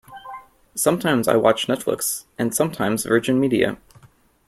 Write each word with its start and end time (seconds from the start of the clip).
Sometimes 0.73 1.27
I 1.27 1.35
watch 1.35 1.67
Netflix, 1.67 2.25
and 2.39 2.55
sometimes 2.55 3.03
Virgin 3.05 3.39
Media. 3.39 3.77